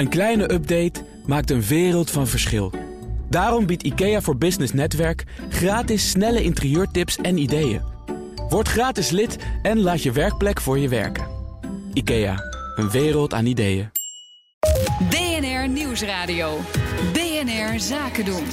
[0.00, 2.72] Een kleine update maakt een wereld van verschil.
[3.28, 7.80] Daarom biedt IKEA voor Business Netwerk gratis snelle interieurtips en ideeën.
[8.48, 11.26] Word gratis lid en laat je werkplek voor je werken.
[11.92, 12.36] IKEA,
[12.76, 13.90] een wereld aan ideeën.
[15.08, 16.58] BNR Nieuwsradio.
[17.12, 18.44] BNR Zaken doen.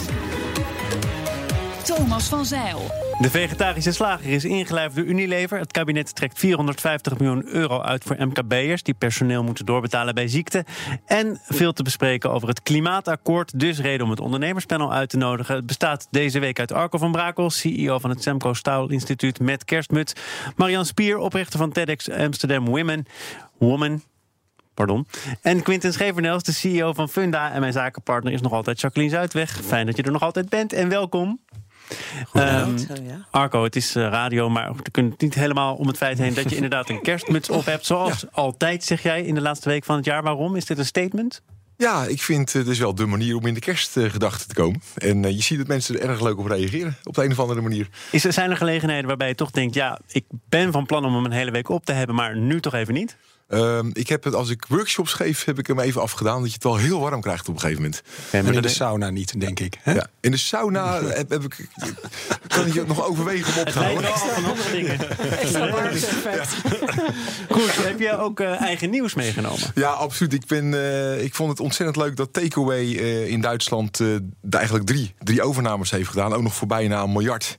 [1.84, 3.07] Thomas van Zeil.
[3.20, 5.60] De vegetarische slager is ingelijfd door Unilever.
[5.60, 8.84] Het kabinet trekt 450 miljoen euro uit voor MKB'ers...
[8.84, 10.66] die personeel moeten doorbetalen bij ziekte.
[11.06, 13.60] En veel te bespreken over het klimaatakkoord.
[13.60, 15.56] Dus reden om het ondernemerspanel uit te nodigen.
[15.56, 17.50] Het bestaat deze week uit Arco van Brakel...
[17.50, 20.14] CEO van het Semco Staal Instituut met kerstmuts.
[20.56, 23.06] Marian Spier, oprichter van TEDx Amsterdam Women.
[23.58, 24.02] Woman,
[24.74, 25.08] Pardon.
[25.42, 27.52] En Quinten Schevernels, de CEO van Funda.
[27.52, 29.52] En mijn zakenpartner is nog altijd Jacqueline Zuidweg.
[29.64, 31.40] Fijn dat je er nog altijd bent en welkom.
[32.34, 32.76] Um,
[33.32, 36.50] Arco, het is uh, radio, maar we kunnen niet helemaal om het feit heen dat
[36.50, 37.86] je inderdaad een kerstmuts op hebt.
[37.86, 38.28] Zoals ja.
[38.32, 40.24] altijd, zeg jij, in de laatste week van het jaar.
[40.24, 40.56] Waarom?
[40.56, 41.42] Is dit een statement?
[41.78, 44.82] Ja, ik vind het dus wel de manier om in de kerstgedachten te komen.
[44.96, 47.40] En uh, je ziet dat mensen er erg leuk op reageren, op de een of
[47.40, 47.90] andere manier.
[48.12, 49.74] Is er, zijn er gelegenheden waarbij je toch denkt...
[49.74, 52.60] ja, ik ben van plan om hem een hele week op te hebben, maar nu
[52.60, 53.18] toch even niet?
[53.50, 56.40] Um, ik heb het, als ik workshops geef, heb ik hem even afgedaan.
[56.40, 58.02] Dat je het wel heel warm krijgt op een gegeven moment.
[58.32, 59.78] En in de sauna niet, denk ik.
[59.82, 59.94] Hè?
[59.94, 61.68] Ja, in de sauna heb, heb, ik,
[62.48, 64.04] kan je nog overwegen om op te houden.
[64.04, 65.20] Het van andere dingen.
[65.40, 65.96] Extra warm
[67.50, 69.72] Goed, heb je ook uh, eigen nieuws meegenomen?
[69.76, 70.34] Ja, absoluut.
[70.34, 74.02] Ik, ben, uh, ik vond het ontzettend leuk dat Takeaway uh, in Duitsland
[74.50, 76.34] eigenlijk drie, drie overnames heeft gedaan.
[76.34, 77.58] Ook nog voor bijna een miljard.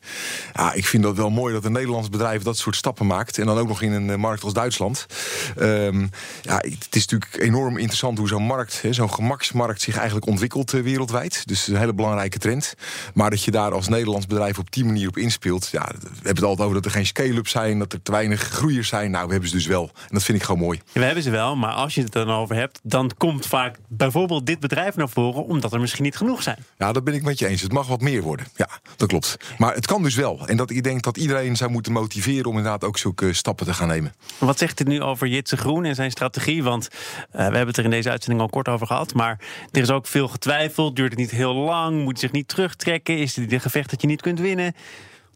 [0.54, 3.38] Ja, ik vind dat wel mooi dat een Nederlands bedrijf dat soort stappen maakt.
[3.38, 5.06] En dan ook nog in een markt als Duitsland.
[5.86, 6.10] Um,
[6.42, 10.82] ja, het is natuurlijk enorm interessant hoe zo'n markt, zo'n gemaksmarkt, zich eigenlijk ontwikkelt uh,
[10.82, 11.46] wereldwijd.
[11.46, 12.74] Dus een hele belangrijke trend.
[13.14, 15.68] Maar dat je daar als Nederlands bedrijf op die manier op inspeelt.
[15.72, 18.40] Ja, we hebben het altijd over dat er geen scale-ups zijn, dat er te weinig
[18.40, 19.10] groeiers zijn.
[19.10, 19.90] Nou, we hebben ze dus wel.
[19.94, 20.80] En dat vind ik gewoon mooi.
[20.92, 24.46] We hebben ze wel, maar als je het dan over hebt, dan komt vaak bijvoorbeeld
[24.46, 26.64] dit bedrijf naar voren, omdat er misschien niet genoeg zijn.
[26.78, 27.62] Ja, dat ben ik met je eens.
[27.62, 28.46] Het mag wat meer worden.
[28.56, 29.36] Ja, dat klopt.
[29.58, 30.46] Maar het kan dus wel.
[30.46, 33.74] En dat ik denk dat iedereen zou moeten motiveren om inderdaad ook zulke stappen te
[33.74, 34.14] gaan nemen.
[34.38, 36.62] Wat zegt dit nu over Jitse Groen en zijn strategie?
[36.62, 39.14] Want uh, we hebben het er in deze uitzending al kort over gehad.
[39.14, 39.40] Maar
[39.70, 40.96] er is ook veel getwijfeld.
[40.96, 42.02] Duurt het niet heel lang?
[42.02, 43.18] Moet je zich niet terugtrekken?
[43.18, 44.74] Is dit een gevecht dat je niet kunt winnen?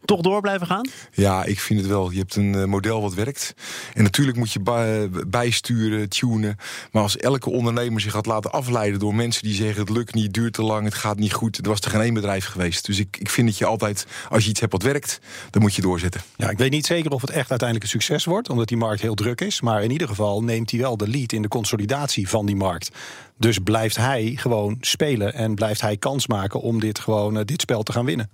[0.05, 0.89] Toch door blijven gaan?
[1.11, 2.11] Ja, ik vind het wel.
[2.11, 3.53] Je hebt een model wat werkt.
[3.93, 6.57] En natuurlijk moet je bijsturen, tunen.
[6.91, 10.33] Maar als elke ondernemer zich gaat laten afleiden door mensen die zeggen: het lukt niet,
[10.33, 11.57] duurt te lang, het gaat niet goed.
[11.57, 12.85] Er was er geen één bedrijf geweest.
[12.85, 15.19] Dus ik, ik vind dat je altijd, als je iets hebt wat werkt,
[15.49, 16.21] dan moet je doorzetten.
[16.35, 19.01] Ja, ik weet niet zeker of het echt uiteindelijk een succes wordt, omdat die markt
[19.01, 19.61] heel druk is.
[19.61, 22.89] Maar in ieder geval neemt hij wel de lead in de consolidatie van die markt.
[23.37, 27.61] Dus blijft hij gewoon spelen en blijft hij kans maken om dit, gewoon, uh, dit
[27.61, 28.29] spel te gaan winnen.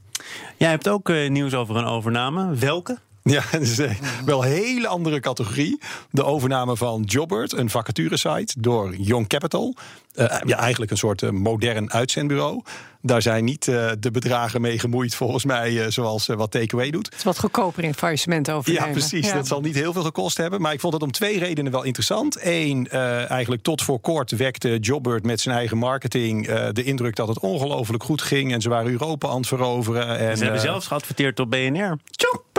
[0.58, 2.56] Jij hebt ook uh, nieuws over een overname.
[2.56, 2.98] Welke?
[3.24, 3.92] Ja, dat is uh,
[4.26, 5.80] wel een hele andere categorie.
[6.12, 9.76] De overname van Jobbert, een vacaturesite, door Young Capital.
[10.16, 12.62] Uh, ja, eigenlijk een soort modern uitzendbureau.
[13.02, 16.92] Daar zijn niet uh, de bedragen mee gemoeid, volgens mij, uh, zoals uh, wat Takeaway
[16.92, 17.06] doet.
[17.06, 18.72] Het is wat goedkoper in faillissement over.
[18.72, 19.28] Ja, precies.
[19.28, 19.34] Ja.
[19.34, 20.62] Dat zal niet heel veel gekost hebben.
[20.62, 22.38] Maar ik vond het om twee redenen wel interessant.
[22.42, 27.40] Eén, eigenlijk tot voor kort wekte Jobbird met zijn eigen marketing de indruk dat het
[27.40, 28.54] ongelooflijk goed ging.
[28.54, 30.18] En ze waren Europa aan het veroveren.
[30.18, 31.98] En, ze hebben zelfs geadverteerd op BNR.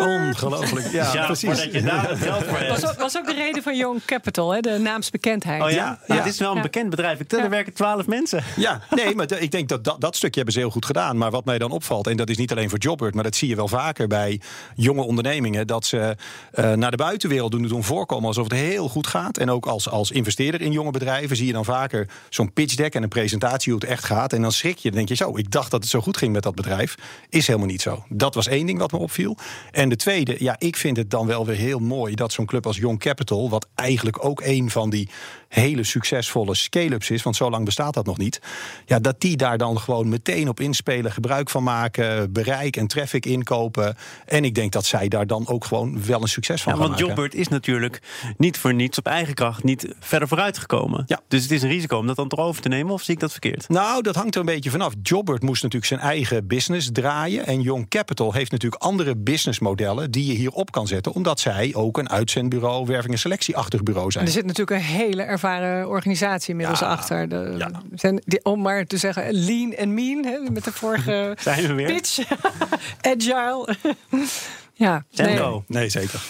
[0.01, 0.93] Ongelooflijk.
[0.93, 1.49] Ja, ja precies.
[1.49, 2.81] Voordat je daar het geld voor hebt.
[2.81, 4.61] Was ook, was ook de reden van Young Capital, hè?
[4.61, 5.63] de naamsbekendheid.
[5.63, 5.99] Oh ja?
[6.07, 6.15] ja.
[6.15, 7.21] Het is wel een bekend bedrijf.
[7.21, 8.45] Ik tel, er werken twaalf mensen.
[8.57, 11.17] Ja, nee, maar ik denk dat dat, dat stukje hebben ze heel goed gedaan.
[11.17, 13.49] Maar wat mij dan opvalt, en dat is niet alleen voor Jobbert, maar dat zie
[13.49, 14.41] je wel vaker bij
[14.75, 16.17] jonge ondernemingen, dat ze
[16.55, 19.39] uh, naar de buitenwereld doen, doen voorkomen alsof het heel goed gaat.
[19.39, 22.95] En ook als, als investeerder in jonge bedrijven zie je dan vaker zo'n pitch deck
[22.95, 24.33] en een presentatie hoe het echt gaat.
[24.33, 26.33] En dan schrik je, dan denk je zo, ik dacht dat het zo goed ging
[26.33, 26.95] met dat bedrijf.
[27.29, 28.05] Is helemaal niet zo.
[28.09, 29.37] Dat was één ding wat me opviel.
[29.71, 32.67] En de tweede, ja, ik vind het dan wel weer heel mooi dat zo'n club
[32.67, 35.09] als Young Capital, wat eigenlijk ook een van die
[35.51, 38.41] hele succesvolle scale-ups is, want zo lang bestaat dat nog niet.
[38.87, 43.27] Ja, dat die daar dan gewoon meteen op inspelen, gebruik van maken, bereik en traffic
[43.27, 43.97] inkopen.
[44.27, 46.89] En ik denk dat zij daar dan ook gewoon wel een succes van ja, gaan
[46.89, 47.15] want maken.
[47.15, 48.01] Jobbert is natuurlijk
[48.37, 51.05] niet voor niets op eigen kracht niet verder vooruit gekomen.
[51.07, 51.21] Ja.
[51.29, 53.21] Dus het is een risico om dat dan toch over te nemen, of zie ik
[53.21, 53.69] dat verkeerd?
[53.69, 54.93] Nou, dat hangt er een beetje vanaf.
[55.03, 57.47] Jobbert moest natuurlijk zijn eigen business draaien.
[57.47, 61.99] En Young Capital heeft natuurlijk andere businessmodellen die je hierop kan zetten, omdat zij ook
[61.99, 64.25] een uitzendbureau, werving- en selectieachtig bureau zijn.
[64.25, 67.29] Er zit natuurlijk een hele ervaren organisatie inmiddels Ja, achter.
[67.29, 67.71] De, ja.
[67.95, 71.73] zijn, die- om maar te zeggen, lean en mean, hè, met de vorige Zijn we
[71.73, 71.87] weer?
[71.87, 72.19] pitch.
[73.13, 73.75] Agile.
[74.75, 75.65] ja, Semco.
[75.67, 76.23] Nee, zeker.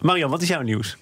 [0.00, 0.96] Marian, wat is jouw nieuws?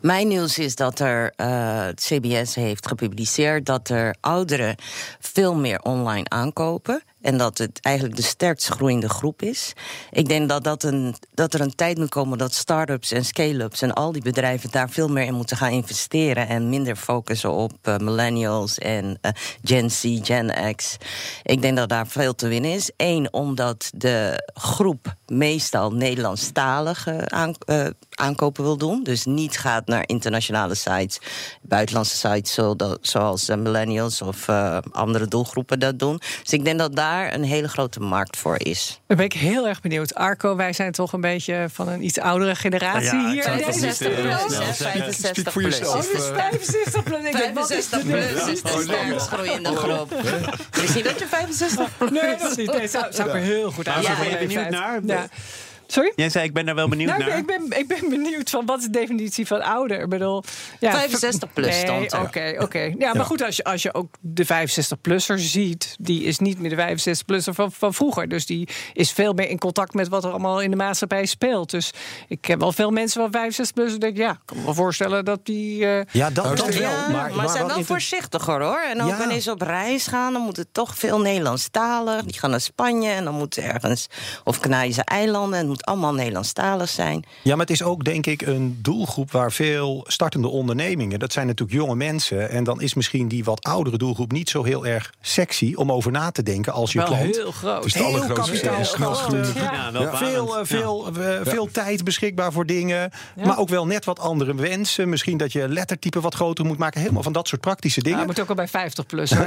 [0.00, 4.74] Mijn nieuws is dat er, eh, het CBS heeft gepubliceerd dat er ouderen
[5.20, 7.02] veel meer online aankopen.
[7.20, 9.72] En dat het eigenlijk de sterkst groeiende groep is.
[10.10, 13.82] Ik denk dat, dat, een, dat er een tijd moet komen dat start-ups en scale-ups
[13.82, 16.48] en al die bedrijven daar veel meer in moeten gaan investeren.
[16.48, 19.30] En minder focussen op uh, millennials en uh,
[19.62, 20.96] Gen Z, Gen X.
[21.42, 22.90] Ik denk dat daar veel te winnen is.
[22.96, 27.30] Eén, omdat de groep meestal Nederlandstalige
[27.66, 29.02] uh, aankopen wil doen.
[29.02, 31.18] Dus niet gaat naar internationale sites,
[31.62, 32.58] buitenlandse sites,
[33.00, 34.48] zoals millennials of
[34.90, 36.20] andere doelgroepen dat doen.
[36.42, 39.00] Dus ik denk dat daar een hele grote markt voor is.
[39.06, 40.14] Dan ben ik heel erg benieuwd.
[40.14, 43.42] Arco, wij zijn toch een beetje van een iets oudere generatie ja, hier.
[43.42, 44.42] 65 plus.
[44.76, 45.76] 65 plus.
[45.76, 47.20] 65 plus.
[47.30, 50.14] 65 plus is de sterkst groeiende groep.
[50.80, 52.72] Misschien dat je 65 plus Nee, dat niet.
[52.72, 55.00] Nee, zou, zou ik er heel goed aan ja, ben je benieuwd naar?
[55.88, 55.94] Ja.
[55.94, 56.12] Sorry?
[56.16, 57.38] Jij zei, ik ben daar wel benieuwd nou, naar.
[57.38, 60.00] Ik ben, ik ben benieuwd van wat is de definitie van ouder?
[60.00, 60.44] Ik bedoel,
[60.80, 62.20] ja, 65 plus nee, er.
[62.20, 62.94] Oké, oké.
[62.98, 65.96] Ja, maar goed, als je, als je ook de 65-plusser ziet...
[66.00, 68.28] die is niet meer de 65-plusser van, van vroeger.
[68.28, 71.70] Dus die is veel meer in contact met wat er allemaal in de maatschappij speelt.
[71.70, 71.90] Dus
[72.28, 73.98] ik heb wel veel mensen van 65-plussen...
[73.98, 75.80] denk ik, ja, ik kan me voorstellen dat die...
[75.80, 76.00] Uh...
[76.12, 76.80] Ja, dat, dat wel.
[76.80, 78.80] Ja, maar, maar, zijn wel voorzichtiger, hoor.
[78.80, 79.16] En ook Ja.
[79.18, 82.22] wanneer ze op reis gaan, dan moet het toch veel Nederlandstalig.
[82.22, 84.06] Die gaan naar Spanje en dan moeten ergens...
[84.44, 87.24] of Canarische eilanden, en moet allemaal Nederlandstalig zijn.
[87.42, 91.46] Ja, maar het is ook denk ik een doelgroep waar veel startende ondernemingen, dat zijn
[91.46, 92.50] natuurlijk jonge mensen.
[92.50, 96.12] En dan is misschien die wat oudere doelgroep niet zo heel erg sexy om over
[96.12, 97.36] na te denken als je wel klant.
[97.36, 97.76] heel groot.
[97.76, 98.84] Het is de Heel kapitaal
[99.14, 103.10] groeiende ja, Ja, ja, veel, eh, veel, eh, veel tijd beschikbaar voor dingen.
[103.44, 105.08] Maar ook wel net wat andere wensen.
[105.08, 107.00] Misschien dat je lettertype wat groter moet maken.
[107.00, 108.26] Helemaal van dat soort praktische Ja, dingen.
[108.26, 109.30] moet ook al bij 50 plus.
[109.30, 109.46] hè.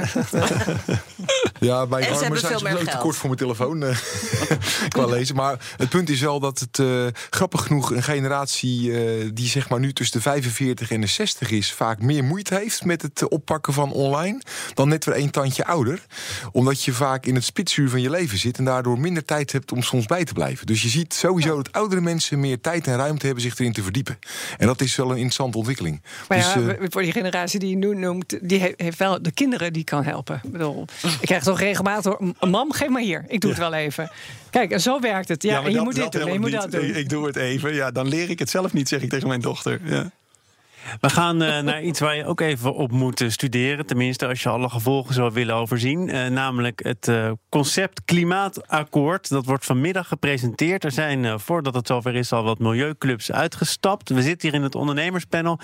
[1.60, 3.96] Ja, bij En ze Armer hebben zijn ze ook te kort voor mijn telefoon eh,
[4.88, 5.36] qua lezen.
[5.36, 9.68] Maar het punt is wel dat het eh, grappig genoeg een generatie eh, die zeg
[9.68, 13.20] maar nu tussen de 45 en de 60 is, vaak meer moeite heeft met het
[13.22, 14.40] eh, oppakken van online
[14.74, 16.06] dan net weer een tandje ouder.
[16.52, 19.72] Omdat je vaak in het spitsuur van je leven zit en daardoor minder tijd hebt
[19.72, 20.66] om soms bij te blijven.
[20.66, 23.82] Dus je ziet sowieso dat oudere mensen meer tijd en ruimte hebben zich erin te
[23.82, 24.18] verdiepen.
[24.58, 26.02] En dat is wel een interessante ontwikkeling.
[26.28, 29.32] Maar dus, ja, voor die generatie die je nu noemt, die he- heeft wel de
[29.32, 30.40] kinderen die kan helpen.
[30.44, 30.84] Ik bedoel,
[31.20, 34.10] ik krijg toch regelmatig mam, geef maar hier, ik doe het wel even.
[34.52, 35.42] Kijk, en zo werkt het.
[35.42, 36.84] Ja, en je dat- moet dit dat doen, en je moet dat doen.
[36.84, 37.74] Ik, ik doe het even.
[37.74, 39.80] Ja, dan leer ik het zelf niet, zeg ik tegen mijn dochter.
[39.84, 40.10] Ja.
[41.00, 43.86] We gaan eh, naar iets waar je ook even op moet eh, studeren.
[43.86, 46.08] Tenminste, als je alle gevolgen zou willen overzien.
[46.08, 49.28] Eh, namelijk het eh, concept Klimaatakkoord.
[49.28, 50.84] Dat wordt vanmiddag gepresenteerd.
[50.84, 54.08] Er zijn, eh, voordat het zover is, al wat milieuclubs uitgestapt.
[54.08, 55.58] We zitten hier in het ondernemerspanel.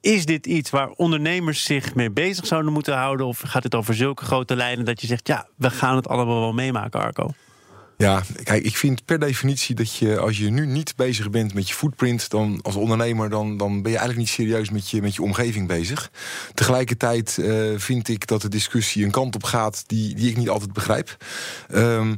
[0.00, 3.26] Is dit iets waar ondernemers zich mee bezig zouden moeten houden?
[3.26, 5.26] Of gaat het over zulke grote lijnen dat je zegt...
[5.26, 7.30] ja, we gaan het allemaal wel meemaken, Arco?
[8.02, 11.68] Ja, kijk, ik vind per definitie dat je als je nu niet bezig bent met
[11.68, 15.14] je footprint, dan als ondernemer, dan, dan ben je eigenlijk niet serieus met je, met
[15.14, 16.10] je omgeving bezig.
[16.54, 20.48] Tegelijkertijd eh, vind ik dat de discussie een kant op gaat die, die ik niet
[20.48, 21.16] altijd begrijp.
[21.68, 22.14] Ehm,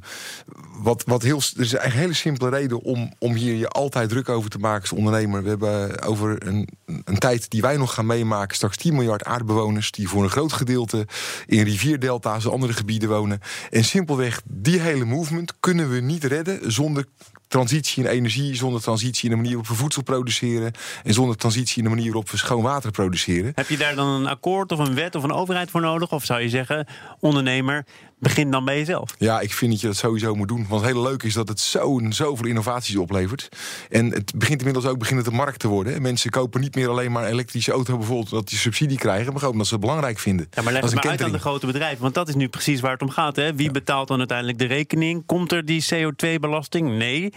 [0.82, 4.28] wat, wat heel, er is een hele simpele reden om, om hier je altijd druk
[4.28, 5.42] over te maken als ondernemer.
[5.42, 6.69] We hebben over een,
[7.04, 10.52] een tijd die wij nog gaan meemaken, straks 10 miljard aardbewoners die voor een groot
[10.52, 11.06] gedeelte
[11.46, 13.40] in rivierdelta's en andere gebieden wonen.
[13.70, 17.05] En simpelweg die hele movement kunnen we niet redden zonder
[17.54, 20.72] transitie in energie, zonder transitie in de manier waarop we voedsel produceren
[21.04, 23.52] en zonder transitie in de manier waarop we schoon water produceren.
[23.54, 26.12] Heb je daar dan een akkoord of een wet of een overheid voor nodig?
[26.12, 26.86] Of zou je zeggen,
[27.20, 27.84] ondernemer,
[28.18, 29.14] begin dan bij jezelf?
[29.18, 30.66] Ja, ik vind dat je dat sowieso moet doen.
[30.68, 33.48] Want het hele leuke is dat het zo, zoveel innovaties oplevert.
[33.90, 35.94] En het begint inmiddels ook beginnen de markt te worden.
[35.94, 38.30] En mensen kopen niet meer alleen maar een elektrische auto bijvoorbeeld...
[38.30, 40.46] dat die subsidie krijgen, maar ook omdat ze het belangrijk vinden.
[40.50, 42.02] Ja, maar leg het maar uit aan de grote bedrijven.
[42.02, 43.37] Want dat is nu precies waar het om gaat.
[43.37, 43.54] Hè?
[43.54, 45.26] Wie betaalt dan uiteindelijk de rekening?
[45.26, 46.99] Komt er die CO2-belasting?
[46.99, 47.32] Nee.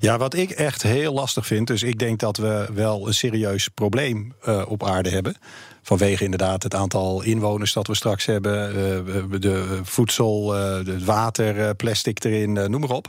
[0.00, 1.66] Ja, wat ik echt heel lastig vind.
[1.66, 5.36] Dus ik denk dat we wel een serieus probleem eh, op aarde hebben.
[5.82, 8.68] Vanwege inderdaad het aantal inwoners dat we straks hebben.
[8.68, 13.08] eh, de voedsel, eh, het water, plastic erin, noem maar op.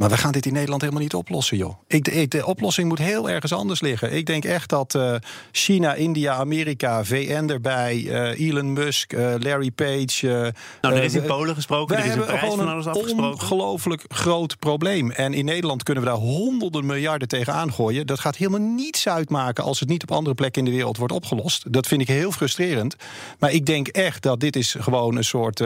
[0.00, 1.74] Maar we gaan dit in Nederland helemaal niet oplossen, joh.
[1.86, 4.12] Ik, ik- de oplossing moet heel ergens anders liggen.
[4.12, 5.14] Ik denk echt dat eh,
[5.52, 10.52] China, India, Amerika, VN erbij, eh, Elon Musk, eh, Larry Page.
[10.80, 11.96] Nou, er is in Polen gesproken.
[11.96, 13.32] Er is een prijs van alles een afgesproken.
[13.32, 15.10] ongelooflijk groot probleem.
[15.10, 18.06] En in Nederland kunnen we daar honderden miljarden tegenaan gooien.
[18.06, 21.12] Dat gaat helemaal niets uitmaken als het niet op andere plekken in de wereld wordt
[21.12, 21.72] opgelost.
[21.72, 22.96] Dat vind ik heel frustrerend.
[23.38, 25.62] Maar ik denk echt dat dit is gewoon een soort.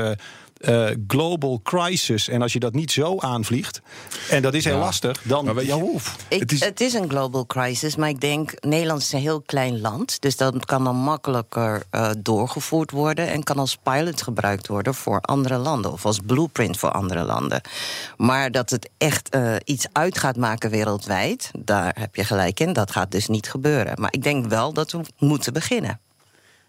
[0.65, 2.29] Eh, global crisis.
[2.29, 3.81] En als je dat niet zo aanvliegt,
[4.31, 4.81] en dat is heel Ja.
[4.81, 5.45] lastig, dan.
[5.45, 6.17] Maar weet je- ja, oef.
[6.29, 7.01] Ik, Het het, is- is...
[7.01, 10.21] een global crisis, maar ik denk Nederland is een heel klein land.
[10.21, 15.21] Dus dat kan dan makkelijker eh, doorgevoerd worden en kan als pilot gebruikt worden voor
[15.21, 17.61] andere landen of als blueprint voor andere landen.
[18.17, 22.73] Maar dat het echt eh, iets uit gaat maken wereldwijd, daar heb je gelijk in.
[22.73, 24.01] Dat gaat dus niet gebeuren.
[24.01, 26.01] Maar ik denk wel dat we moeten beginnen.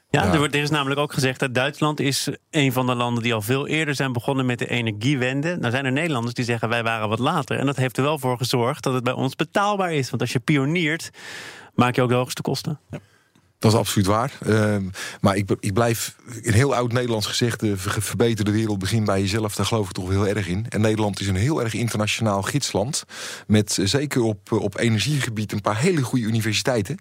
[0.10, 0.32] Ja, Ja.
[0.32, 3.34] Er, wordt, er is namelijk ook gezegd dat Duitsland is een van de landen die
[3.34, 5.58] al veel eerder zijn begonnen met de energiewende.
[5.58, 7.60] Nou zijn er Nederlanders die zeggen wij waren wat later.
[7.60, 10.10] En dat heeft er wel voor gezorgd dat het bij ons betaalbaar is.
[10.10, 11.10] Want als je pioniert,
[11.74, 12.80] maak je ook de hoogste kosten.
[13.60, 14.32] Dat is absoluut waar.
[14.46, 14.84] Ehm,
[15.22, 19.22] maar ik, ik blijf een heel oud Nederlands gezegde: ver- verbeter de wereld, begin bij
[19.22, 19.56] jezelf.
[19.56, 20.66] Daar geloof ik toch wel heel erg in.
[20.70, 23.04] En Nederland is een heel erg internationaal gidsland.
[23.48, 26.98] Met eh, zeker op, eh, op energiegebied een paar hele goede universiteiten.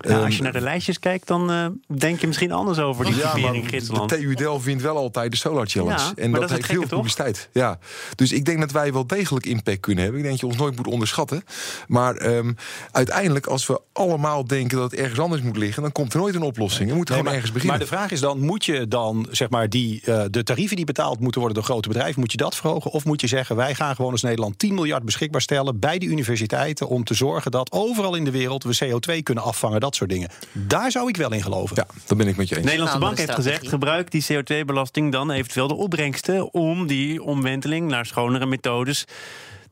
[0.00, 1.66] Nou, Ehm, als je naar de lijstjes kijkt, dan eh,
[1.98, 4.08] denk je misschien anders over die ja, maar typering de gidsland.
[4.08, 5.98] TU Delft wint wel altijd de Solar Challenge.
[5.98, 7.48] Ja, en dat, heeft heel veel publiciteit.
[7.52, 7.78] Ja.
[8.14, 10.20] Dus ik denk dat wij wel degelijk impact kunnen hebben.
[10.20, 11.42] Ik denk dat je ons nooit moet onderschatten.
[11.86, 12.52] Maar ehm,
[12.90, 15.82] uiteindelijk, als we allemaal denken dat het ergens anders moet liggen...
[15.82, 16.88] dan komt er nooit een oplossing.
[16.90, 17.78] We moeten Nee, gewoon maar, ergens beginnen.
[17.78, 20.84] maar de vraag is dan, moet je dan zeg maar die, eh, de tarieven die
[20.84, 22.90] betaald moeten worden door grote bedrijven, moet je dat verhogen?
[22.90, 26.06] Of moet je zeggen, wij gaan gewoon als Nederland 10 miljard beschikbaar stellen bij de
[26.06, 30.10] universiteiten om te zorgen dat overal in de wereld we CO2 kunnen afvangen, dat soort
[30.10, 30.28] dingen.
[30.52, 31.76] Daar zou ik wel in geloven.
[31.76, 32.64] Ja, dat ben ik met je eens.
[32.64, 37.88] De Nederlandse Bank heeft gezegd: gebruik die CO2-belasting dan eventueel de opbrengsten om die omwenteling
[37.88, 39.04] naar schonere methodes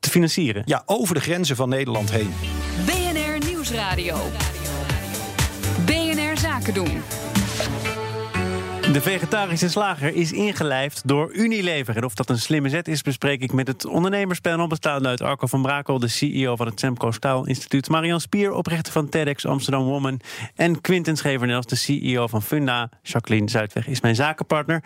[0.00, 0.62] te financieren.
[0.66, 2.34] Ja, over de grenzen van Nederland heen.
[2.86, 4.16] BNR Nieuwsradio.
[6.66, 7.02] Zaken doen.
[8.92, 11.96] De vegetarische slager is ingelijfd door Unilever.
[11.96, 14.66] En of dat een slimme zet is, bespreek ik met het ondernemerspanel...
[14.66, 17.88] bestaande uit Arco van Brakel, de CEO van het Semco Staal Instituut...
[17.88, 20.20] Marian Spier, oprichter van TEDx Amsterdam Woman...
[20.54, 22.90] en Quinten Schevernels, de CEO van Funda.
[23.02, 24.84] Jacqueline Zuidweg is mijn zakenpartner.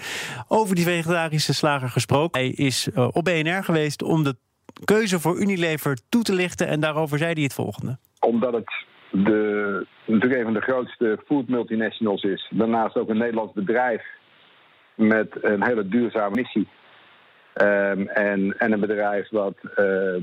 [0.49, 2.40] Over die vegetarische slager gesproken.
[2.40, 4.37] Hij is eh, op BNR geweest om de
[4.84, 6.66] keuze voor Unilever toe te lichten...
[6.66, 7.99] en daarover zei hij het volgende.
[8.20, 12.50] Omdat het de, natuurlijk een van de grootste food multinationals is.
[12.50, 14.04] Daarnaast ook een Nederlands bedrijf
[14.94, 16.68] met een hele duurzame missie.
[17.52, 20.14] Ehm, en, en een bedrijf wat eh,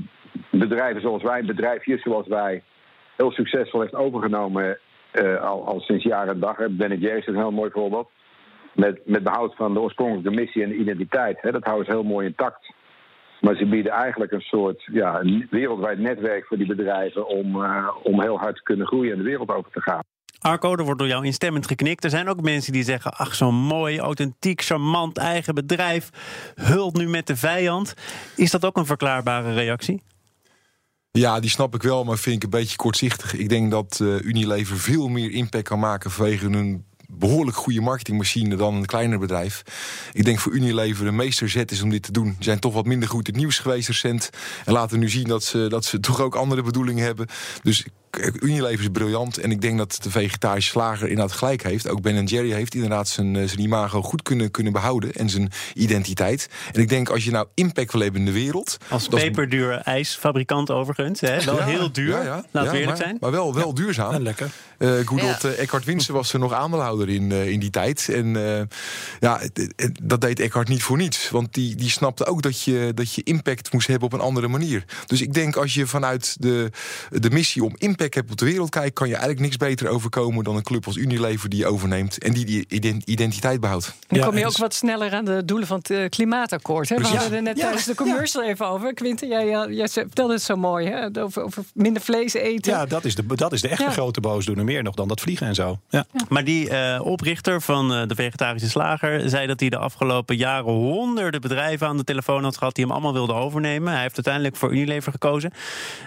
[0.50, 2.62] bedrijven zoals wij, bedrijfjes zoals wij,
[3.16, 4.78] heel succesvol heeft overgenomen
[5.10, 6.56] eh, al, al sinds jaren en dag.
[6.70, 8.10] Ben Jerry's is een heel mooi voorbeeld.
[8.72, 11.38] Met, met behoud van de oorspronkelijke missie en de identiteit.
[11.40, 12.72] Hè, dat houden ze heel mooi intact.
[13.40, 17.88] Maar ze bieden eigenlijk een soort ja, een wereldwijd netwerk voor die bedrijven om, eh,
[18.02, 20.02] om heel hard te kunnen groeien en de wereld over te gaan.
[20.38, 22.04] Arco, er wordt door jou instemmend geknikt.
[22.04, 26.10] Er zijn ook mensen die zeggen: ach, zo'n mooi, authentiek, charmant eigen bedrijf
[26.54, 27.94] hult nu met de vijand.
[28.36, 30.02] Is dat ook een verklaarbare reactie?
[31.10, 33.34] Ja, die snap ik wel, maar vind ik een beetje kortzichtig.
[33.34, 38.56] Ik denk dat eh, Unilever veel meer impact kan maken vanwege een behoorlijk goede marketingmachine
[38.56, 39.62] dan een kleiner bedrijf.
[40.12, 42.36] Ik denk voor Unilever de meesterzet is om dit te doen.
[42.38, 44.30] Ze zijn toch wat minder goed in het nieuws geweest recent.
[44.64, 47.26] En laten nu zien dat ze, dat ze toch ook andere bedoelingen hebben.
[47.62, 47.86] Dus
[48.40, 49.38] Unilever is briljant.
[49.38, 51.88] En ik denk dat de vegetarische slager inderdaad gelijk heeft.
[51.88, 55.12] Ook Ben Jerry heeft inderdaad zijn, eh, zijn imago goed kunnen, kunnen behouden.
[55.12, 56.48] En zijn identiteit.
[56.72, 58.76] En ik denk als je nou impact wil hebben in de wereld.
[58.88, 61.20] Als peperdure ijsfabrikant overigens.
[61.20, 61.44] Hè?
[61.44, 62.44] Wel Ja, heel duur, ja, ja.
[62.50, 63.16] laten Ja, we eerlijk maar, zijn.
[63.20, 64.12] Maar wel, wel duurzaam.
[64.12, 64.50] En lekker.
[64.78, 65.26] Eh goed Ja.
[65.26, 68.08] dat eh, Eckhart Winsen was er nog aandeelhouder in, eh, in die tijd.
[68.08, 68.62] En eh,
[69.20, 69.40] ja,
[70.02, 71.30] dat deed Eckhart niet voor niets.
[71.30, 74.48] Want die, die snapte ook dat je, dat je impact moest hebben op een andere
[74.48, 74.84] manier.
[75.06, 76.70] Dus ik denk als je vanuit de,
[77.10, 78.94] de missie om impact hebt op de wereld kijkt...
[78.94, 82.18] kan je eigenlijk niks beter overkomen dan een club als Unilever die je overneemt...
[82.22, 83.94] en die die ident- identiteit behoudt.
[84.06, 86.88] Dan Ja, kom je ook dus- wat sneller aan de doelen van het eh, klimaatakkoord.
[86.88, 86.96] Hè?
[86.96, 88.94] We hadden er net Ja, tijdens de commercial even over.
[88.94, 90.86] Quinten, jij, jij, jij vertelde het zo mooi.
[90.86, 91.20] Hè?
[91.22, 92.72] Over, over minder vlees eten.
[92.72, 93.90] Ja, dat is de, dat is de echte Ja.
[93.90, 94.64] grote boosdoener.
[94.64, 95.78] Meer nog dan dat vliegen en zo.
[95.88, 96.06] Ja.
[96.28, 100.72] Maar die eh, oprichter van eh, de vegetarische slager zei dat hij de afgelopen jaren
[100.72, 103.92] honderden bedrijven aan de telefoon had gehad die hem allemaal wilden overnemen.
[103.92, 105.52] Hij heeft uiteindelijk voor Unilever gekozen.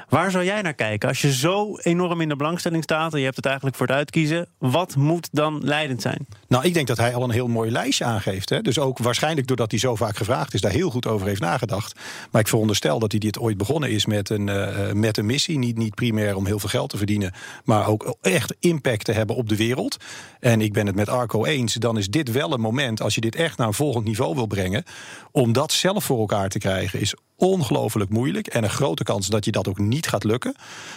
[0.10, 1.10] Waar zou jij naar kijken?
[1.10, 3.96] Als je zo enorm in de belangstelling staat en je hebt het eigenlijk voor het
[3.96, 6.28] uitkiezen, wat moet dan leidend zijn?
[6.48, 8.50] Nou, ik denk dat hij al een heel mooi lijstje aangeeft.
[8.50, 8.62] Hè.
[8.62, 12.00] Dus ook waarschijnlijk doordat hij zo vaak gevraagd is, daar heel goed over heeft nagedacht.
[12.32, 15.58] Maar ik veronderstel dat hij dit ooit begonnen is met een, eh, met een missie.
[15.58, 17.34] Niet, niet primair om heel veel geld te verdienen,
[17.64, 19.98] maar ook echt impact te hebben op de wereld.
[20.40, 21.74] En ik ben het met Arco eens.
[21.74, 24.48] Dan is dit wel een moment, als je dit echt naar een volgend niveau wil
[24.48, 24.84] brengen,
[25.32, 28.48] om dat zelf voor elkaar te krijgen, is ongelooflijk moeilijk.
[28.48, 30.56] En een grote kans dat je dat ook niet gaat lukken.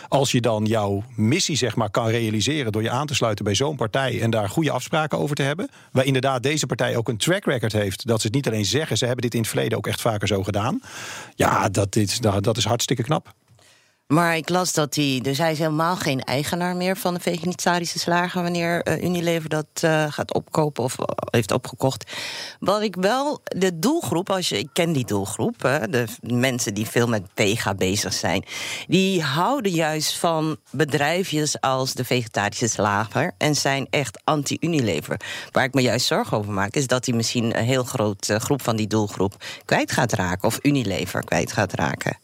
[0.08, 3.54] Als je dan jouw missie zeg maar, kan realiseren door je aan te sluiten bij
[3.54, 5.68] zo'n partij en daar goede afspraken over te hebben.
[5.92, 8.06] Waar inderdaad deze partij ook een track record heeft.
[8.06, 10.28] Dat ze het niet alleen zeggen, ze hebben dit in het verleden ook echt vaker
[10.28, 10.80] zo gedaan.
[11.34, 13.34] Ja, dat is, dat is hartstikke knap.
[14.06, 17.98] Maar ik las dat hij, dus hij is helemaal geen eigenaar meer van de vegetarische
[17.98, 22.12] slager wanneer eh, Unilever dat eh, gaat opkopen of eh, heeft opgekocht.
[22.60, 26.86] Wat ik wel, de doelgroep, als je, ik ken die doelgroep, hè, de mensen die
[26.86, 28.44] veel met vega bezig zijn,
[28.86, 35.20] die houden juist van bedrijfjes als de vegetarische slager en zijn echt anti-Unilever.
[35.50, 38.62] Waar ik me juist zorgen over maak, is dat hij misschien een heel groot groep
[38.62, 42.16] van die doelgroep kwijt gaat raken of Unilever kwijt gaat raken.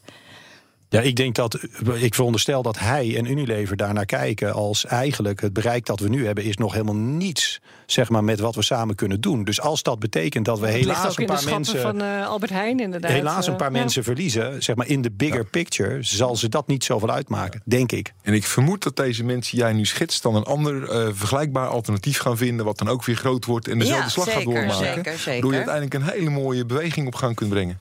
[0.92, 1.58] Ja, ik denk dat
[1.94, 6.26] ik veronderstel dat hij en Unilever daarnaar kijken als eigenlijk het bereik dat we nu
[6.26, 9.44] hebben is nog helemaal niets, zeg maar, met wat we samen kunnen doen.
[9.44, 11.80] Dus als dat betekent dat we Het ligt helaas ook een in de paar mensen
[11.80, 13.10] van eh, Albert Heijn inderdaad.
[13.10, 16.66] helaas een eh, paar mensen verliezen, zeg maar in de bigger picture, zal ze dat
[16.66, 18.12] niet zoveel uitmaken, denk ik.
[18.22, 20.22] En ik vermoed dat deze mensen die jij nu schetst...
[20.22, 22.64] dan een ander eh, vergelijkbaar alternatief gaan vinden...
[22.64, 24.76] wat dan ook weer groot wordt en dezelfde Ja, slag gaat doormaken.
[24.76, 25.32] zeker, zeker.
[25.32, 27.78] Waardoor je uiteindelijk een hele mooie beweging op gang kunt brengen.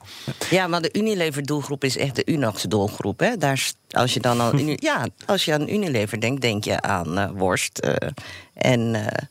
[0.50, 2.24] Ja, maar de Unilever-doelgroep is echt de
[3.20, 3.36] Hè?
[3.36, 7.30] Daar, als je dan Uni- ja, als je aan Unilever denkt, denk je aan eh,
[7.34, 7.78] worst.
[7.78, 8.08] eh,
[8.54, 9.24] en, eh,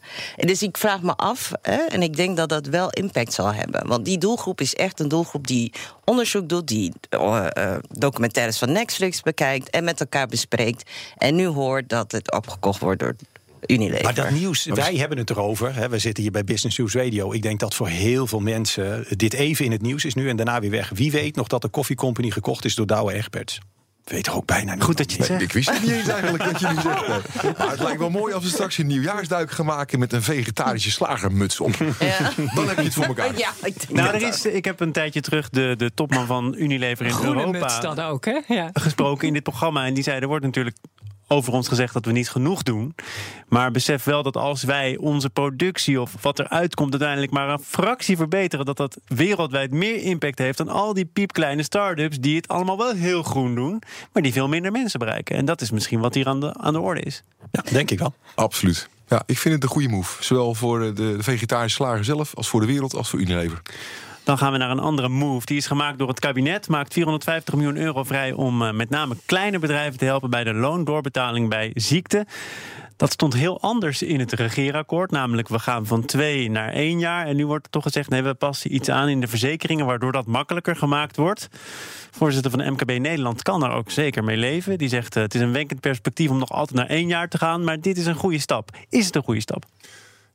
[0.47, 3.87] dus ik vraag me af, hè, en ik denk dat dat wel impact zal hebben.
[3.87, 5.71] Want die doelgroep is echt een doelgroep die
[6.05, 6.93] onderzoek doet, die
[7.89, 10.89] documentaires van Netflix bekijkt en met elkaar bespreekt.
[11.17, 13.15] En nu hoort dat het opgekocht wordt door
[13.67, 14.03] Unilever.
[14.03, 15.75] Maar dat nieuws, wij hebben het erover.
[15.75, 17.33] Hè, we zitten hier bij Business News Radio.
[17.33, 20.35] Ik denk dat voor heel veel mensen dit even in het nieuws is nu en
[20.35, 20.91] daarna weer weg.
[20.93, 23.59] Wie weet nog dat de koffiecompany gekocht is door Douwe Egberts?
[24.09, 24.83] Weet er ook bijna niet.
[24.83, 25.41] Goed dat je het zegt.
[25.41, 27.07] ik wist het niet eens eigenlijk dat je nu zegt.
[27.57, 29.99] Maar het lijkt wel mooi als we straks een nieuwjaarsduik gaan maken...
[29.99, 31.75] met een vegetarische slagermuts op.
[31.99, 32.31] Ja.
[32.55, 33.37] Dan heb je het voor elkaar.
[33.37, 36.55] Ja, ik denk Nou, er is, ik heb een tijdje terug de, de topman van
[36.57, 38.39] Unilever in Groene Europa muts dan ook, hè?
[38.47, 38.69] Ja.
[38.73, 39.85] gesproken in dit programma.
[39.85, 40.77] En die zei, er wordt natuurlijk
[41.31, 42.95] over ons gezegd dat we niet genoeg doen.
[43.47, 46.91] Maar besef wel dat als wij onze productie of wat eruit komt...
[46.91, 48.65] uiteindelijk maar een fractie verbeteren...
[48.65, 52.19] dat dat wereldwijd meer impact heeft dan al die piepkleine start-ups...
[52.19, 53.81] die het allemaal wel heel groen doen,
[54.13, 55.35] maar die veel minder mensen bereiken.
[55.35, 57.23] En dat is misschien wat hier aan de, aan de orde is.
[57.51, 58.13] Ja, denk ik wel.
[58.35, 58.89] Absoluut.
[59.07, 60.23] Ja, ik vind het een goede move.
[60.23, 63.61] Zowel voor de, de vegetarische slager zelf, als voor de wereld, als voor Unilever.
[64.23, 65.45] Dan gaan we naar een andere move.
[65.45, 66.67] Die is gemaakt door het kabinet.
[66.67, 70.53] Maakt 450 miljoen euro vrij om eh, met name kleine bedrijven te helpen bij de
[70.53, 72.25] loondoorbetaling bij ziekte.
[72.99, 75.11] Dat stond heel anders in het regeerakkoord.
[75.11, 77.25] Namelijk, we gaan van twee naar één jaar.
[77.25, 79.85] En nu wordt er toch gezegd: nee, we passen iets aan in de verzekeringen.
[79.85, 81.49] waardoor dat makkelijker gemaakt wordt.
[82.11, 84.77] Voorzitter van de MKB Nederland kan daar ook zeker mee leven.
[84.77, 87.37] Die zegt: eh, het is een wenkend perspectief om nog altijd naar één jaar te
[87.37, 87.63] gaan.
[87.63, 88.69] Maar dit is een goede stap.
[88.89, 89.65] Is het een goede stap?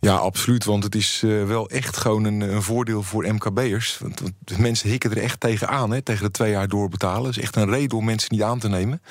[0.04, 0.64] Ja, absoluut.
[0.64, 3.98] Want het is eh, wel echt gewoon een, een voordeel voor MKB'ers.
[3.98, 7.22] Want, de mensen hikken er echt tegen aan, hè, tegen de twee jaar doorbetalen.
[7.22, 9.02] Dat is echt een reden om mensen niet aan te nemen.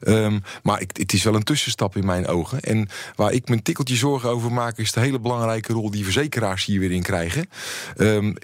[0.00, 2.60] Ehm, maar ik, het is wel een tussenstap in mijn ogen.
[2.60, 4.78] En waar ik een tikkeltje zorgen over maak...
[4.78, 7.48] is de hele belangrijke rol die verzekeraars hier weer in krijgen.
[7.96, 8.34] Ehm,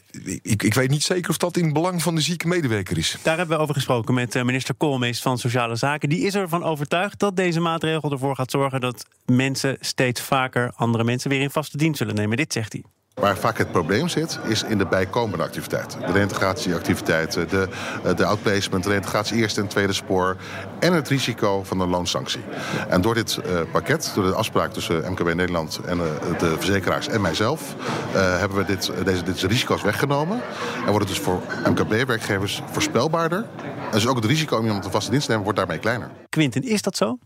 [0.42, 3.16] ik, ik weet niet zeker of dat in het belang van de zieke medewerker is.
[3.22, 6.08] Daar hebben we over gesproken met eh, minister Koolmees van Sociale Zaken.
[6.08, 11.04] Die is ervan overtuigd dat deze maatregel ervoor gaat zorgen dat mensen steeds vaker andere
[11.04, 12.36] mensen weer in vaste zullen nemen.
[12.36, 12.84] Dit zegt hij.
[13.14, 16.00] Waar vaak het probleem zit, is in de bijkomende activiteiten.
[16.00, 17.68] De reintegratieactiviteiten, de,
[18.04, 20.36] eh, de outplacement, de reintegratie eerste en tweede spoor...
[20.78, 22.40] en het risico van een loonsanctie.
[22.88, 25.80] En door dit eh, pakket, door de afspraak tussen MKB Nederland...
[25.86, 27.74] en eh, de verzekeraars en mijzelf...
[28.12, 30.40] hebben we dit, deze, deze risico's weggenomen.
[30.84, 33.38] En wordt het dus voor MKB-werkgevers voorspelbaarder.
[33.38, 36.10] En dus ook het risico om iemand een vaste dienst te nemen wordt daarmee kleiner.
[36.28, 37.18] Quinten, is dat zo?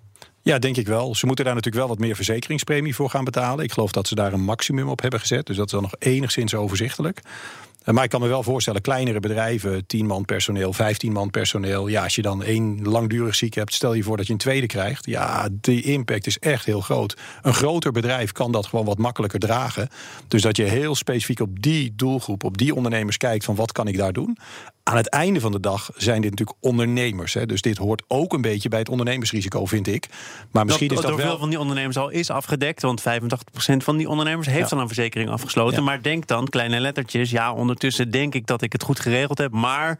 [0.48, 1.14] Ja, denk ik wel.
[1.14, 3.64] Ze moeten daar natuurlijk wel wat meer verzekeringspremie voor gaan betalen.
[3.64, 5.46] Ik geloof dat ze daar een maximum op hebben gezet.
[5.46, 7.20] Dus dat is dan nog enigszins overzichtelijk.
[7.82, 11.88] Eh, Maar ik kan me wel voorstellen, kleinere bedrijven, 10 man personeel, 15 man personeel.
[11.88, 14.66] Ja, als je dan één langdurig ziek hebt, stel je voor dat je een tweede
[14.66, 15.06] krijgt.
[15.06, 17.16] Ja, die impact is echt heel groot.
[17.42, 19.88] Een groter bedrijf kan dat gewoon wat makkelijker dragen.
[20.28, 23.88] Dus dat je heel specifiek op die doelgroep, op die ondernemers kijkt van wat kan
[23.88, 24.38] ik daar doen.
[24.88, 27.34] Aan het einde van de dag zijn dit natuurlijk ondernemers.
[27.34, 27.46] Hè?
[27.46, 30.06] Dus dit hoort ook een beetje bij het ondernemersrisico, vind ik.
[30.50, 31.30] Maar misschien dat, is dat door wel...
[31.30, 32.82] veel van die ondernemers al is afgedekt.
[32.82, 33.04] Want 85%
[33.76, 34.76] van die ondernemers heeft Ja.
[34.76, 35.78] al een verzekering afgesloten.
[35.78, 35.84] Ja.
[35.84, 37.30] Maar denk dan, kleine lettertjes.
[37.30, 39.52] Ja, ondertussen denk ik dat ik het goed geregeld heb.
[39.52, 39.98] Maar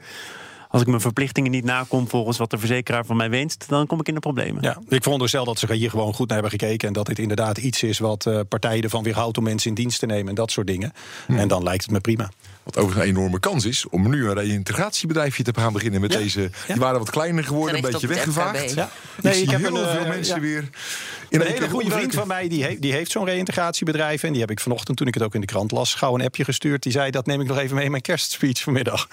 [0.69, 4.01] als ik mijn verplichtingen niet nakom volgens wat de verzekeraar van mij wenst, dan kom
[4.01, 4.63] ik in de problemen.
[4.63, 6.89] Ja, ik veronderstel dat ze hier gewoon goed naar hebben gekeken.
[6.89, 9.99] En dat dit inderdaad iets is wat eh, partijen ervan weerhoudt om mensen in dienst
[9.99, 10.93] te nemen en dat soort dingen.
[11.27, 12.31] En dan lijkt het me prima.
[12.69, 16.19] Wat overigens een enorme kans is om nu een reïntegratiebedrijfje te gaan beginnen met Ja.
[16.19, 16.51] deze.
[16.67, 18.75] Die waren wat kleiner geworden, een beetje weggevaagd.
[18.75, 18.91] Ja.
[19.23, 20.41] Nee, ik, heb heel eh, veel mensen ja.
[20.41, 20.69] weer
[21.31, 22.19] Een hele goede vriend gebruiken.
[22.19, 24.23] van mij die heeft, die heeft zo'n reïntegratiebedrijf.
[24.23, 26.25] En die heb ik vanochtend, toen ik het ook in de krant las, gauw een
[26.25, 26.83] appje gestuurd.
[26.83, 29.09] Die zei: Dat neem ik nog even mee in mijn kerstspeech vanmiddag.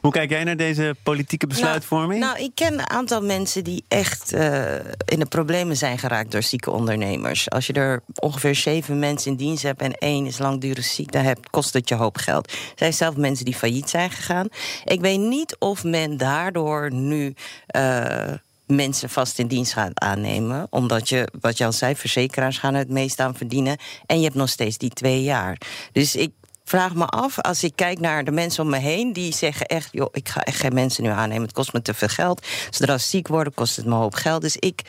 [0.00, 2.20] Hoe kijk jij naar deze politieke besluitvorming?
[2.20, 6.32] Nou, nou, ik ken een aantal mensen die echt eh, in de problemen zijn geraakt
[6.32, 7.50] door zieke ondernemers.
[7.50, 11.24] Als je er ongeveer zeven mensen in dienst hebt en één is langdurig ziek, dan
[11.24, 12.50] hebt, kost het je hoop geld.
[12.50, 14.48] Er zijn zelf mensen die failliet zijn gegaan.
[14.84, 17.34] Ik weet niet of men daardoor nu.
[17.66, 18.32] eh,
[18.68, 20.66] mensen vast in dienst gaat aannemen.
[20.70, 23.76] Omdat je, wat je al zei, verzekeraars gaan het meest aan verdienen.
[24.06, 25.60] En je hebt nog steeds die twee jaar.
[25.92, 26.32] Dus ik
[26.64, 29.12] vraag me af, als ik kijk naar de mensen om me heen...
[29.12, 31.42] die zeggen echt, joh, ik ga echt geen mensen nu aannemen.
[31.42, 32.46] Het kost me te veel geld.
[32.70, 34.42] Zodra ze ziek worden, kost het me een hoop geld.
[34.42, 34.84] Dus ik, ik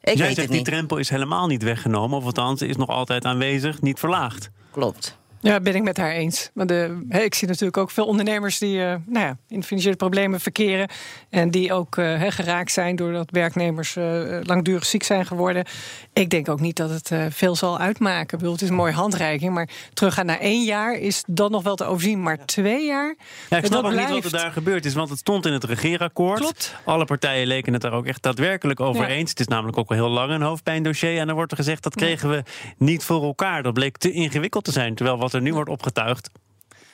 [0.00, 0.64] jij weet zegt het die niet.
[0.64, 2.18] drempel is helemaal niet weggenomen.
[2.18, 4.50] Of althans, is nog altijd aanwezig, niet verlaagd.
[4.70, 5.20] Klopt.
[5.42, 6.50] Ja, ben ik met haar eens.
[6.54, 9.96] Maar de, hè, ik zie natuurlijk ook veel ondernemers die uh, nou ja, in financiële
[9.96, 10.88] problemen verkeren.
[11.30, 15.64] En die ook uh, hè, geraakt zijn doordat werknemers uh, langdurig ziek zijn geworden.
[16.12, 18.22] Ik denk ook niet dat het veel zal uitmaken.
[18.22, 19.54] Ik bedoel, het is een mooie handreiking.
[19.54, 22.22] Maar teruggaan naar één jaar is dan nog wel te overzien.
[22.22, 23.16] Maar twee jaar.
[23.50, 24.12] Ja, ik snap ook blijft...
[24.12, 24.94] niet wat er daar gebeurd is.
[24.94, 26.40] Want het stond in het regeerakkoord.
[26.40, 26.74] Klopt.
[26.84, 29.08] Alle partijen leken het daar ook echt daadwerkelijk over ja.
[29.08, 29.30] eens.
[29.30, 31.18] Het is namelijk ook wel heel lang een hoofdpijndossier.
[31.18, 32.42] En dan wordt er gezegd dat kregen we
[32.78, 33.62] niet voor elkaar.
[33.62, 34.94] Dat bleek te ingewikkeld te zijn.
[34.94, 36.30] Terwijl wat er nu wordt opgetuigd.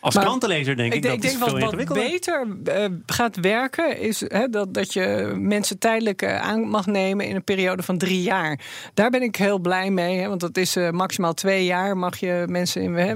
[0.01, 4.21] Als maar, krantenlezer denk ik, ik dat denk wat, wat beter uh, gaat werken is
[4.21, 8.23] hè, dat, dat je mensen tijdelijk uh, aan mag nemen in een periode van drie
[8.23, 8.61] jaar.
[8.95, 12.17] Daar ben ik heel blij mee, hè, want dat is uh, maximaal twee jaar mag
[12.17, 13.13] je mensen in, hè,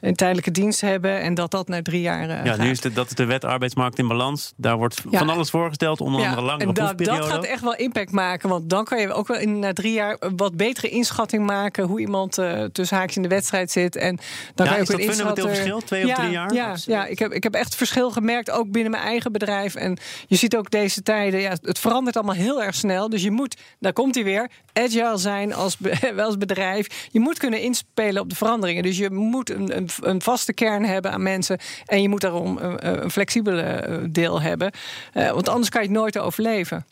[0.00, 0.12] ja.
[0.12, 2.58] tijdelijke dienst hebben en dat dat naar drie jaar Ja, gaat.
[2.58, 4.52] nu is de, dat is de wet arbeidsmarkt in balans.
[4.56, 5.18] Daar wordt ja.
[5.18, 8.48] van alles voorgesteld, onder ja, andere langere en da, dat gaat echt wel impact maken,
[8.48, 12.00] want dan kan je ook wel in na drie jaar wat betere inschatting maken hoe
[12.00, 12.32] iemand
[12.72, 14.18] tussen haakjes in de wedstrijd zit en
[14.54, 15.80] dan kan je is ook dat fundamenteel verschil?
[15.86, 16.54] Twee ja, of drie jaar?
[16.54, 19.74] Ja, ja ik, heb, ik heb echt verschil gemerkt, ook binnen mijn eigen bedrijf.
[19.74, 23.08] En je ziet ook deze tijden, ja, het verandert allemaal heel erg snel.
[23.08, 25.76] Dus je moet, daar komt hij weer, agile zijn als,
[26.18, 27.08] als bedrijf.
[27.10, 28.82] Je moet kunnen inspelen op de veranderingen.
[28.82, 31.58] Dus je moet een, een, een vaste kern hebben aan mensen.
[31.86, 34.70] En je moet daarom een, een flexibele deel hebben.
[35.14, 36.86] Uh, want anders kan je het nooit overleven.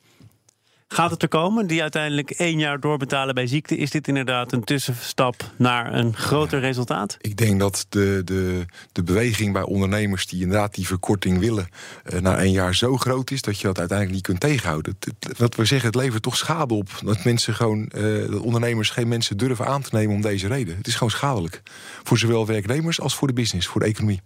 [0.88, 3.77] Gaat het er komen, die uiteindelijk één jaar doorbetalen bij ziekte?
[3.77, 7.16] Is dit inderdaad een tussenstap naar een groter resultaat?
[7.20, 11.68] Ik denk dat de, de, de beweging bij ondernemers die inderdaad die verkorting willen...
[12.12, 14.99] Uh, na één jaar zo groot is dat je dat uiteindelijk niet kunt tegenhouden.
[15.37, 16.88] Wat we zeggen, het levert toch schade op.
[17.05, 20.77] Dat mensen gewoon, uh, dat ondernemers geen mensen durven aan te nemen om deze reden.
[20.77, 21.62] Het is gewoon schadelijk.
[22.03, 24.23] Voor zowel werknemers als voor de business, voor de economie.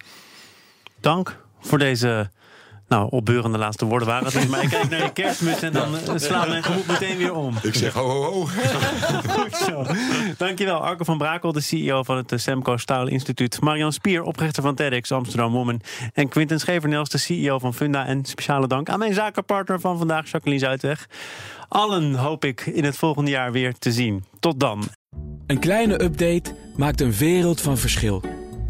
[1.01, 2.31] Dank voor deze
[2.88, 4.48] nou, opbeurende laatste woorden waren het.
[4.48, 7.55] Maar ik kijk naar je kerstmuts en dan uh, slaat mijn gemoed meteen weer om.
[7.62, 8.44] Ik zeg ho, ho, ho.
[9.29, 9.85] Goed zo.
[10.37, 13.61] Dankjewel, Arco van Brakel, de CEO van het Semco Staal Instituut.
[13.61, 15.81] Marian Spier, oprichter van TEDx Amsterdam Woman.
[16.12, 18.07] En Quinten Schevernels, de CEO van Funda.
[18.07, 21.09] En speciale dank aan mijn zakenpartner van vandaag, Jacqueline Zuidweg.
[21.68, 24.24] Allen hoop ik in het volgende jaar weer te zien.
[24.40, 24.83] Tot dan.
[25.46, 28.47] Een kleine update maakt een wereld van verschil.